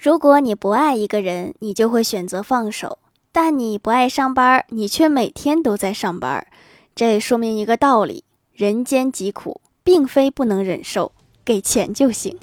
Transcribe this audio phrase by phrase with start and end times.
[0.00, 2.98] 如果你不爱一个人，你就会选择放手；
[3.32, 6.46] 但你不爱上班，你却每天都在上班。
[6.94, 8.22] 这说明一个道理：
[8.52, 11.10] 人间疾苦，并非不能忍受，
[11.44, 12.38] 给钱就行。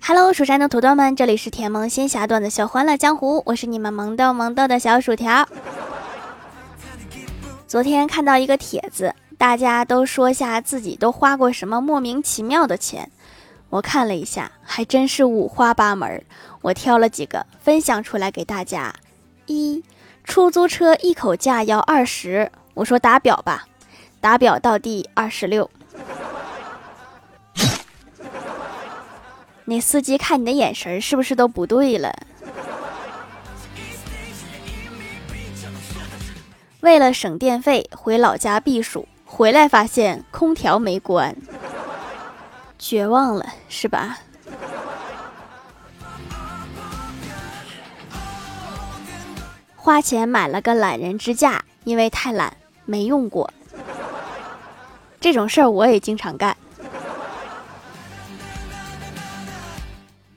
[0.00, 5.46] Hello，蜀山的土豆们，这里是甜萌仙侠段的小欢乐江湖，我是你们萌豆萌豆的小薯条。
[7.66, 13.10] 昨天看到一个帖子，大家都说下自己都花过什么莫名其妙的钱。
[13.70, 16.24] 我看了一下，还真是五花八门。
[16.62, 18.94] 我挑了几个分享出来给大家。
[19.46, 19.82] 一，
[20.22, 23.66] 出租车一口价要二十，我说打表吧，
[24.20, 25.68] 打表到第二十六。
[29.64, 32.14] 那司机看你的眼神是不是都不对了？
[36.86, 41.36] 为了省电费，回老家避暑，回来发现空调没关，
[42.78, 44.20] 绝望了是吧？
[49.74, 53.52] 花钱买了个懒人支架，因为太懒没用过。
[55.20, 56.56] 这种事儿我也经常干。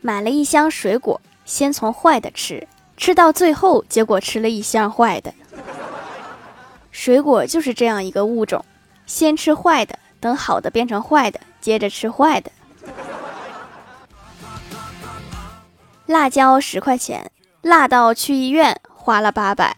[0.02, 5.32] 买了一箱水果，先从坏的吃，吃到最后，结果吃了一箱坏的。
[6.92, 8.64] 水果就是这样一个物种，
[9.06, 12.52] 先吃坏的，等好的变成坏的，接着吃坏的。
[16.06, 17.32] 辣椒十块钱，
[17.62, 19.78] 辣到去医院花了八百。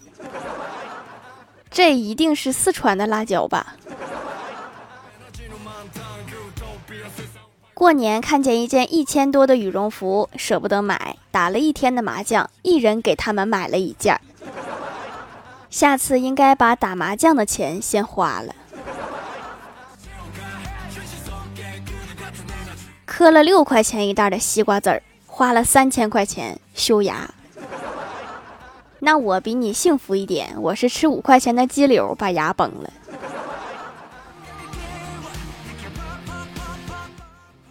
[1.69, 3.75] 这一定是四川的辣椒吧？
[7.73, 14.21] 过年看见一件一千多的羽绒服，舍不得买，打了一天的麻将，一人给他们买了一件儿。
[15.71, 18.53] 下次应该把打麻将的钱先花了。
[23.05, 27.33] 磕了六块钱一袋的西瓜籽儿，花了三千块钱修牙。
[28.99, 32.91] 那我比你幸福一点，我是吃五块钱的鸡柳把牙崩了。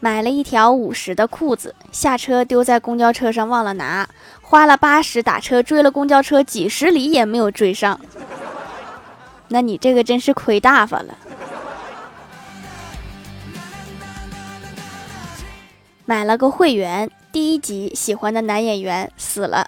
[0.02, 4.08] 买了一条五十的裤子，下车丢在公交车上忘了拿，
[4.40, 8.00] 花了八十打车追了公交车几十里也没有追上。
[9.48, 11.14] 那你这个真是亏大发了。
[16.06, 19.66] 买了个会员，第一集喜欢的男演员死了，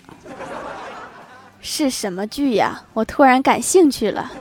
[1.61, 2.85] 是什么剧呀？
[2.95, 4.33] 我突然感兴趣了。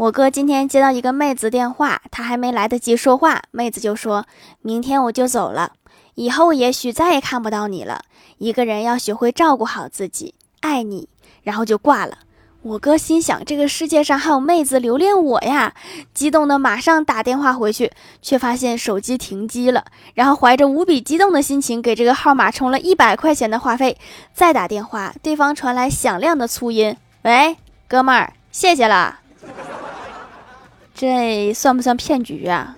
[0.00, 4.24] 我哥今天接到一个妹子电话，他还没来得及说话，妹子就说
[4.62, 5.72] ：“明天我就走了，
[6.14, 8.00] 以后也许再也看不到你了。
[8.38, 11.10] 一个人要学会照顾好自己，爱你。”
[11.44, 12.16] 然后就挂了。
[12.62, 15.74] 我哥心想：这个世界上还有妹子留恋我呀！
[16.14, 19.84] 激动的马上打电话回去，却发现手机停机了。
[20.14, 23.98] 然后怀着无比激动的心情，给这个号码充了一百块钱的话费，
[24.32, 29.18] 再打电话，对方传来响亮的粗音：“喂，哥们儿，谢谢了。”
[31.00, 32.76] 这算不算骗局啊？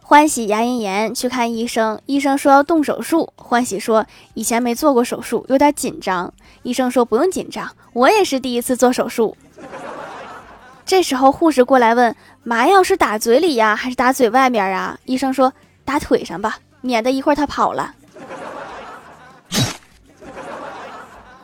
[0.00, 3.30] 欢喜牙龈炎去看医生，医生说要动手术。
[3.36, 6.32] 欢喜说以前没做过手术，有点紧张。
[6.62, 9.36] 医生说不用紧张，我也是第一次做手术。
[10.86, 14.98] 这时候护士过来问麻药是打嘴里呀，还是打嘴外面啊？
[15.04, 15.52] 医生说
[15.84, 17.96] 打腿上吧，免得一会儿他跑了。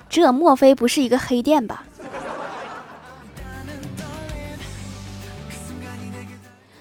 [0.08, 1.84] 这莫非不是一个黑店吧？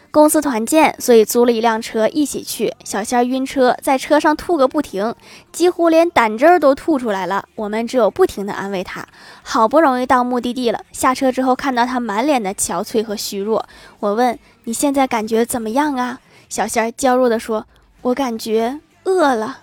[0.09, 2.73] 公司团建，所以租了一辆车一起去。
[2.83, 5.13] 小仙儿晕车，在车上吐个不停，
[5.51, 7.45] 几乎连胆汁儿都吐出来了。
[7.53, 9.05] 我们只有不停的安慰他。
[9.43, 13.67] 好不容易到目的地了，下车之后看到他满脸的憔悴和虚弱，
[13.99, 17.67] 我问：“你现在感觉怎么样啊？”小仙儿娇弱的说
[18.01, 19.59] ：“我感觉饿了。”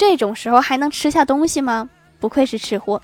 [0.00, 1.90] 这种时候还能吃下东西吗？
[2.18, 3.02] 不愧是吃货。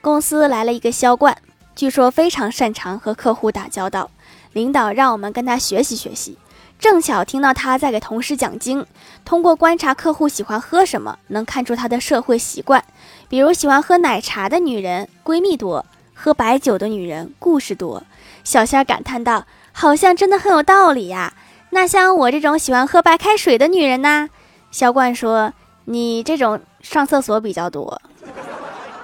[0.00, 1.36] 公司来了一个销冠，
[1.76, 4.10] 据说非常擅长和客户打交道，
[4.54, 6.38] 领导让我们跟他学习学习。
[6.78, 8.86] 正巧听到他在给同事讲经，
[9.22, 12.82] 通过观察客户喜欢喝什么，能看出他的社会习惯。
[13.28, 15.84] 比如喜欢喝奶茶的女人闺蜜多，
[16.14, 18.02] 喝白酒的女人故事多。
[18.42, 21.34] 小仙感叹道：“好像真的很有道理呀。”
[21.74, 24.28] 那像我这种喜欢喝白开水的女人呢？
[24.70, 25.54] 小冠说
[25.86, 28.00] ：“你这种上厕所比较多，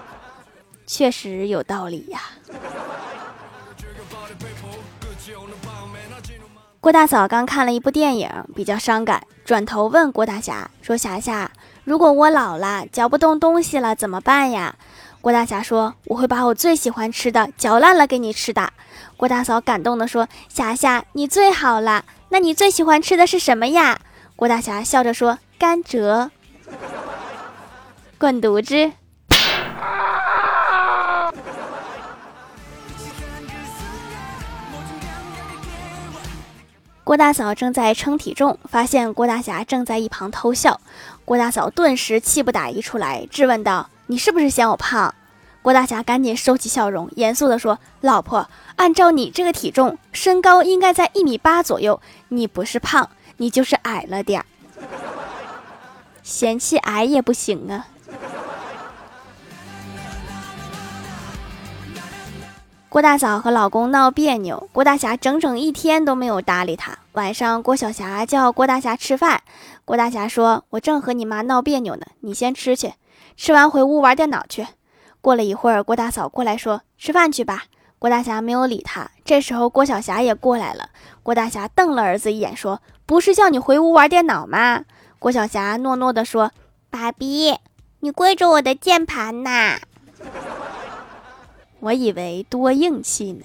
[0.86, 2.20] 确实有道理呀。
[6.78, 11.50] ”郭大嫂刚看了一部电影，比较伤感，转头问郭大侠说：“霞霞，
[11.84, 14.74] 如果我老了嚼不动东西了怎么办呀？”
[15.20, 18.72] 郭大侠说：“我会把我最喜欢吃的嚼烂了给你吃的。”
[19.16, 22.04] 郭大嫂感动地说：“霞霞，你最好了。
[22.30, 24.00] 那你最喜欢吃的是什么呀？”
[24.36, 26.30] 郭大侠笑着说：“甘蔗。”
[28.18, 28.92] 滚犊子！
[37.04, 40.78] 郭大嫂正在称体重，发现郭大侠正在一旁偷笑。
[41.24, 45.14] 郭大嫂顿时气不打一处来，质问道：“你是不是嫌我胖？”
[45.60, 54.46] 郭大侠赶紧收起笑容，严肃地说：“老婆，按照你这个体重，身高应该在一米八左右，你不是胖，你就是矮了点儿。
[56.22, 57.88] 嫌弃矮也不行啊。”
[62.88, 66.98] 郭大嫂和老公闹别扭，郭大侠整整一天都没有搭理她。
[67.12, 69.42] 晚上，郭晓霞叫郭大侠吃饭，
[69.84, 72.94] 郭大侠说：“我正和你妈闹别扭呢，你先吃去，
[73.36, 74.66] 吃完回屋玩电脑去。”
[75.20, 77.64] 过了一会儿，郭大嫂过来说：“吃饭去吧。”
[77.98, 79.10] 郭大侠没有理他。
[79.24, 80.90] 这时候，郭晓霞也过来了。
[81.22, 84.84] 郭大侠瞪了儿子一眼，说：“不是叫你回屋玩电脑吗？”
[85.18, 86.52] 郭晓霞诺诺地说
[86.90, 87.56] ：“爸比，
[88.00, 89.80] 你跪着我的键盘呐。
[91.80, 93.44] ”我以为多硬气呢。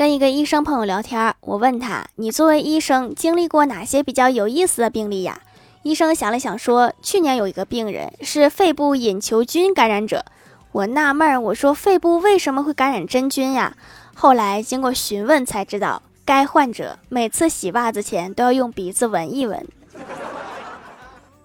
[0.00, 5.42] 跟一个医生朋友聊天，我问他：“你作为医生，经历过哪些比较有意思的病例呀？”
[5.84, 10.24] 医生想了想说：“去年有一个病人是肺部隐球菌感染者。”
[10.72, 13.76] 我纳闷儿，我说：“肺部为什么会感染真菌呀？”
[14.16, 19.68] 后来经过询问才知道，该患者每次洗袜子前都要用鼻子闻一闻。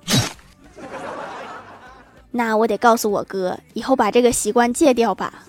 [2.31, 5.43] 那我得告诉我哥，以后把这个习惯戒掉吧。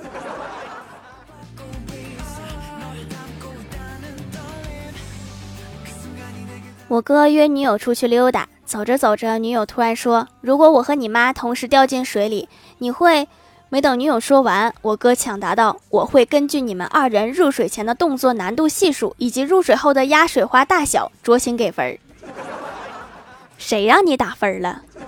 [6.89, 12.49] 我哥约女友出去溜达，走着走着，女友突然说：“如果我和你妈同时掉进水里，
[12.79, 13.27] 你会？”
[13.69, 21.99] 没等女友说完，我哥抢答道：“我会根据你们二人入水前的动作难度系数以及入水后的压水花大小酌情给分儿。”
[23.59, 24.83] 谁让你打分了？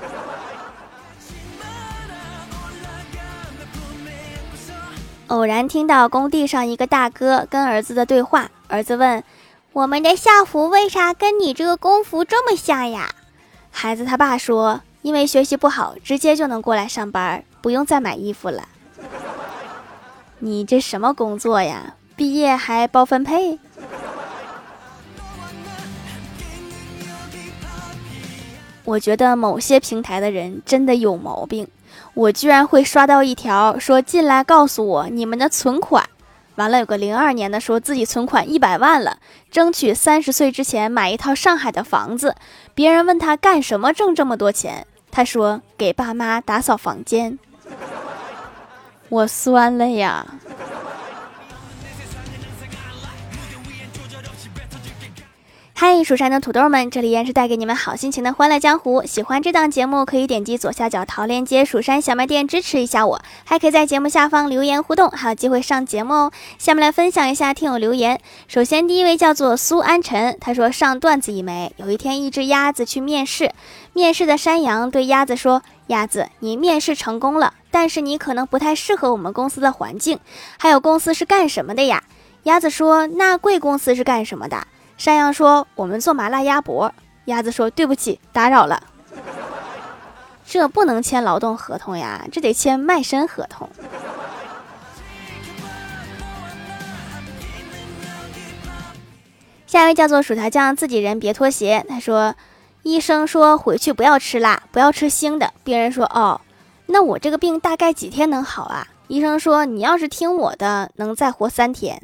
[5.28, 9.22] 偶然听到工地上一个大哥跟儿子的对话，儿子问
[9.72, 13.10] ：“我们的校服为啥跟你这个工服这么像呀？”
[13.70, 18.68] 孩子他爸说：“因为学习不好，直接就能过来上班，不用再买衣服了。”
[20.40, 21.94] 你这什么工作呀？
[22.16, 23.58] 毕业还包分配？
[28.84, 31.68] 我觉得某些平台的人真的有毛病。
[32.14, 36.08] 我居然会刷到一条说进来告诉我你们的存款，
[36.58, 39.19] 完了有个零二年的说自己存款一百万了，
[39.49, 42.34] 争取三十岁之前买一套上海的房子。
[42.75, 47.38] 别人问他干什么挣这么多钱，他说给爸妈打扫房间。
[49.08, 50.26] 我酸了呀。
[55.80, 59.04] 嗨，蜀山的土豆们，这里依然是带给你们好心情的欢乐江湖。
[59.04, 66.32] 喜欢这档节目，可以点击左下角淘链接“蜀山小卖店”支持一下我，还可以在节目下方留言互动，还有机会上节目哦。
[66.58, 68.20] 下面来分享一下听友留言。
[68.49, 71.73] 首先，第一位叫做苏安晨，他说上段子一枚。
[71.76, 73.52] 有一天，一只鸭子去面试，
[73.92, 80.18] 面试的山羊对鸭子说：“鸭子，你面试成功了，但是你可能不太适合我们公司的环境。
[80.58, 82.02] 还有，公司是干什么的呀？”
[82.42, 84.66] 鸭子说：“那贵公司是干什么的？”
[84.99, 86.93] 山羊说：“我们做麻辣鸭脖。”
[87.26, 88.83] 鸭子说：“对不起，打扰了。
[90.45, 93.71] ”这不能签劳动合同呀，这得签卖身合同。
[99.69, 101.87] 下一位叫做薯条酱，自己人别脱鞋。
[101.88, 102.35] 他说
[102.83, 106.40] ：“医生说回去不要吃辣，不要吃腥的。”病人说：“哦，
[106.87, 112.02] 那我这个病大概几天能好啊？”医生说：“你要是听我的，能再活三天。”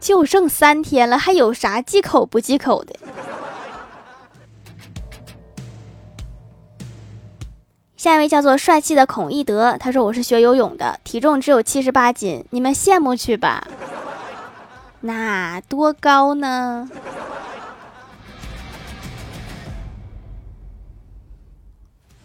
[0.00, 2.94] 就剩三天了，还有啥忌口不忌口的？
[7.96, 13.66] 下一位叫做帅气的孔一德，他说：“我是学游泳的，体重只有七十八斤，你们羡慕去吧。
[15.00, 16.88] 那多高呢？”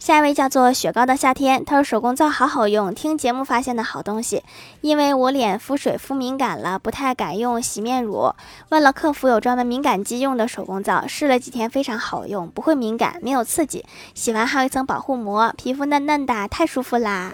[0.04, 4.44] 下一位叫做雪糕的夏天，他说手工皂好好用，听节目发现的好东西。
[4.82, 8.34] 因为我脸肤水肤敏感了，不太敢用洗面乳。
[8.68, 13.86] 问了客服有专门敏感肌用的手工皂，试了几天非常好用，不会敏感，没有刺激。
[14.14, 17.32] 洗完还有一层保护膜，皮肤嫩嫩的，太舒服啦。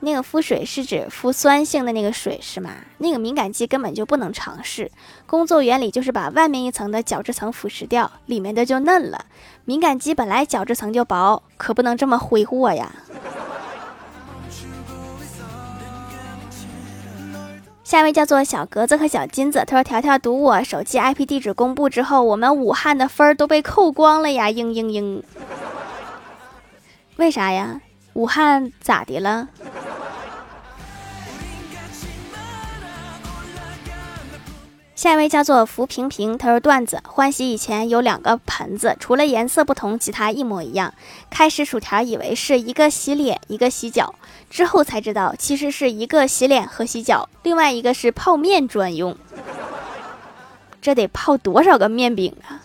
[0.00, 2.70] 那个肤水是指肤酸性的那个水是吗？
[2.98, 4.90] 那个敏感肌根本就不能尝试。
[5.26, 9.26] 工作原理就是把外面一层的角质层腐蚀掉，里面的就嫩了。
[9.64, 12.92] 敏感肌本来角质层就薄，可不能这么挥霍呀。
[17.82, 24.48] 下一位叫做小格子和小金子，他说：“条条读我手机 IP 地址公布之后，我们武汉的分儿都被扣光了呀！
[24.48, 25.22] 嘤嘤嘤，
[27.16, 27.80] 为啥呀？
[28.18, 29.46] 武汉咋的了？”
[34.96, 40.92] 下一位叫做浮萍萍，他说段子欢喜以前有两个盆子，除了颜色不同，其他一模一样。
[41.30, 44.16] 开始薯条以为是一个洗脸，一个洗脚，
[44.50, 49.16] 之后才知道其实是一个洗脸和洗脚，另外一个是泡面专用。
[50.82, 52.58] 这得泡多少个面饼啊！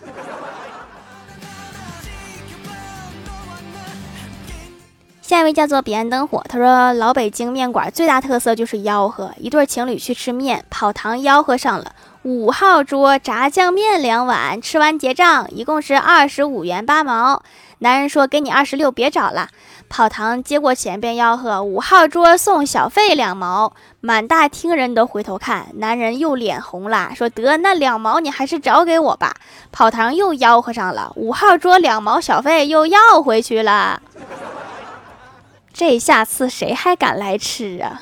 [5.24, 11.92] 下一位叫做彼岸灯火，他说老北京面馆最大特色就是吆喝，一对情侣去吃面，跑堂吆喝上了。
[12.24, 17.42] 五号桌炸酱面两碗，吃完结账，一共是二十五元八毛。
[17.78, 19.48] 男人说：“给你二十六，别找了。”
[19.88, 29.34] 跑堂接过钱便吆喝：“五号桌送小费两毛。”满大厅人都回头看，男人又脸红了，说：“得那两毛你还是找给我吧。”
[29.72, 34.02] 跑堂又吆喝上了：“五号桌两毛小费又要回去了。”
[35.74, 38.00] 这下次谁还敢来吃啊？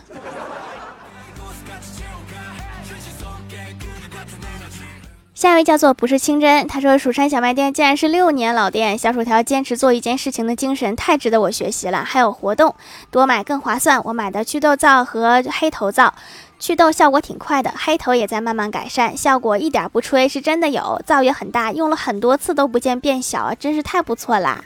[5.35, 12.05] 下一位叫做不是清真，他说蜀山小卖店竟然是六年老店，小薯条坚持做一件事情的精神太值得我学习了。
[12.05, 12.77] 还有活动，
[13.11, 14.01] 多买更划算。
[14.05, 16.15] 我买的祛痘皂和黑头皂，
[16.61, 21.03] 祛痘效果挺快的，黑头也在慢慢改善，效果一点不吹，是真的有。
[21.05, 24.63] 皂也很大，用了很多次都不见变小，真是太不错啦。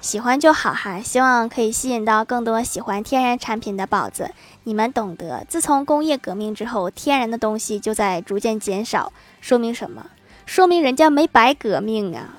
[0.00, 4.30] 喜欢就好哈，希望可以吸引到更多喜欢天然产品的宝子。
[4.62, 10.06] 你们懂得，自从工业革命之后，天然的东西就在逐渐减少，说明什么？
[10.44, 12.36] 说明人家没白革命啊！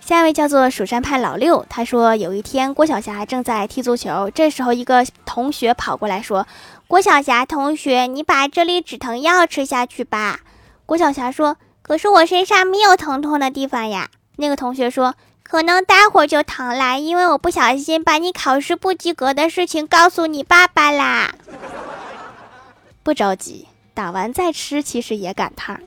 [0.00, 6.46] 下一位叫做蜀山派老六，他说有一天郭晓霞正在踢足球，这时候一个同学跑过来说
[6.86, 10.40] ：“郭晓霞同学，你把这粒止疼药吃下去吧。”
[10.84, 11.56] 郭晓霞说。
[11.90, 14.10] 可是我身上没有疼痛的地方呀。
[14.36, 21.34] 那个同学说：“可能待会儿就疼啦，因为我不小心把你考试不及格的事情告诉你爸爸啦。”
[23.02, 25.80] 不着急，打完再吃，其实也赶趟。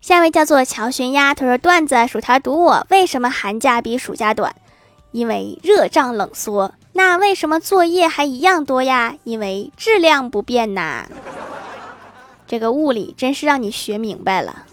[0.00, 4.52] 下位叫做乔寻丫，他说：“段子薯条读我，为什么寒假比暑假短？
[5.12, 9.14] 因为热胀冷缩。”那为什么作业还一样多呀？
[9.24, 11.06] 因为质量不变呐。
[12.46, 14.66] 这个物理真是让你学明白了。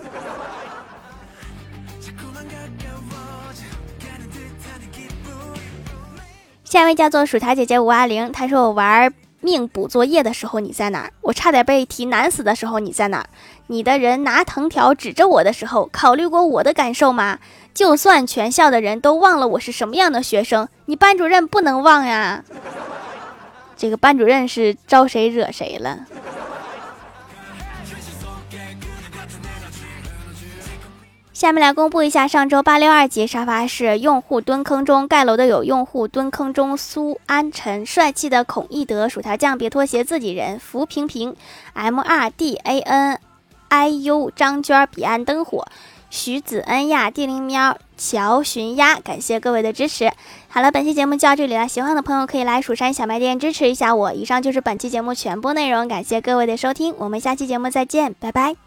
[6.64, 11.14] 下一位叫做薯条姐姐五二零，她说我玩命补作业的时候你在哪儿？
[11.22, 13.30] 我差点被题难死的时候你在哪儿？
[13.68, 17.40] 你的人拿藤条指着我的时候，考虑过我的感受吗？
[17.78, 22.44] 就算全校的人都忘了我是什么样的学生，你班主任不能忘呀。
[23.78, 26.00] 这个班主任是招谁惹谁了？
[31.32, 41.36] 下面来公布一下上周八六二级沙发是用户蹲坑中盖楼的有用户蹲坑中苏安晨，帅气的孔义德，薯条酱别拖鞋自己人，福平平
[41.74, 43.20] ，M R D A N
[43.68, 45.68] I U 张娟，彼岸灯火。
[46.18, 50.12] 徐子恩呀，地灵喵，乔寻鸭，感谢各位的支持。
[50.50, 54.12] 好了，本期节目就到这里了，喜欢的朋友可以来蜀山小卖店支持一下我。
[54.12, 58.67] 以上就是本期节目全部内容，感谢各位的收听，我们下期节目再见，拜拜。